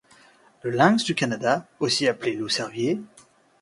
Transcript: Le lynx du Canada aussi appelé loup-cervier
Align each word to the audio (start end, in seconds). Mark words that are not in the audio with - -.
Le 0.63 0.71
lynx 0.71 1.03
du 1.03 1.13
Canada 1.13 1.67
aussi 1.79 2.07
appelé 2.07 2.33
loup-cervier 2.33 2.99